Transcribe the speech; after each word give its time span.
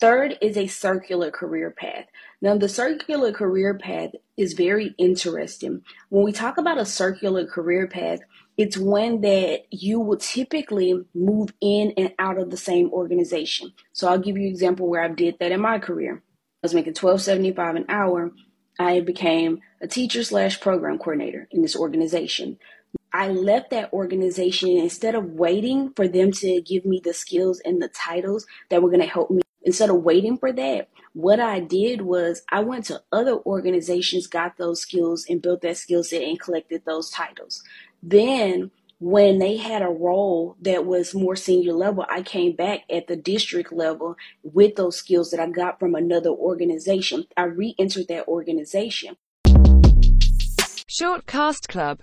Third 0.00 0.38
is 0.40 0.56
a 0.56 0.66
circular 0.66 1.30
career 1.30 1.70
path. 1.70 2.06
Now, 2.40 2.56
the 2.56 2.68
circular 2.68 3.32
career 3.32 3.74
path 3.74 4.10
is 4.36 4.52
very 4.52 4.94
interesting. 4.98 5.82
When 6.08 6.24
we 6.24 6.32
talk 6.32 6.58
about 6.58 6.78
a 6.78 6.86
circular 6.86 7.46
career 7.46 7.86
path, 7.86 8.20
it's 8.56 8.76
one 8.76 9.20
that 9.20 9.62
you 9.70 10.00
will 10.00 10.16
typically 10.16 11.04
move 11.14 11.50
in 11.60 11.92
and 11.96 12.12
out 12.18 12.38
of 12.38 12.50
the 12.50 12.56
same 12.56 12.90
organization. 12.90 13.72
So 13.92 14.08
I'll 14.08 14.18
give 14.18 14.36
you 14.36 14.44
an 14.44 14.50
example 14.50 14.88
where 14.88 15.02
I 15.02 15.08
did 15.08 15.36
that 15.40 15.52
in 15.52 15.60
my 15.60 15.78
career. 15.78 16.22
I 16.24 16.40
was 16.62 16.74
making 16.74 16.94
twelve 16.94 17.20
seventy 17.20 17.52
five 17.52 17.76
an 17.76 17.84
hour. 17.88 18.32
I 18.78 19.00
became 19.00 19.60
a 19.80 19.86
teacher 19.86 20.22
slash 20.22 20.60
program 20.60 20.98
coordinator 20.98 21.48
in 21.50 21.62
this 21.62 21.76
organization. 21.76 22.58
I 23.12 23.28
left 23.28 23.70
that 23.70 23.92
organization 23.92 24.70
instead 24.70 25.14
of 25.14 25.32
waiting 25.32 25.92
for 25.94 26.08
them 26.08 26.32
to 26.32 26.60
give 26.60 26.84
me 26.84 27.00
the 27.02 27.14
skills 27.14 27.60
and 27.64 27.80
the 27.80 27.88
titles 27.88 28.46
that 28.68 28.82
were 28.82 28.90
going 28.90 29.00
to 29.00 29.06
help 29.06 29.30
me. 29.30 29.42
Instead 29.66 29.90
of 29.90 30.04
waiting 30.04 30.38
for 30.38 30.52
that, 30.52 30.88
what 31.12 31.40
I 31.40 31.58
did 31.58 32.02
was 32.02 32.42
I 32.52 32.60
went 32.60 32.84
to 32.84 33.02
other 33.10 33.36
organizations, 33.44 34.28
got 34.28 34.56
those 34.58 34.80
skills, 34.80 35.26
and 35.28 35.42
built 35.42 35.62
that 35.62 35.76
skill 35.76 36.04
set 36.04 36.22
and 36.22 36.38
collected 36.38 36.84
those 36.84 37.10
titles. 37.10 37.64
Then, 38.00 38.70
when 39.00 39.40
they 39.40 39.56
had 39.56 39.82
a 39.82 39.88
role 39.88 40.56
that 40.62 40.86
was 40.86 41.16
more 41.16 41.34
senior 41.34 41.72
level, 41.72 42.06
I 42.08 42.22
came 42.22 42.54
back 42.54 42.84
at 42.88 43.08
the 43.08 43.16
district 43.16 43.72
level 43.72 44.14
with 44.44 44.76
those 44.76 44.96
skills 44.96 45.32
that 45.32 45.40
I 45.40 45.48
got 45.48 45.80
from 45.80 45.96
another 45.96 46.30
organization. 46.30 47.24
I 47.36 47.42
re 47.46 47.74
entered 47.76 48.06
that 48.06 48.28
organization. 48.28 49.16
Shortcast 50.88 51.66
Club 51.68 51.94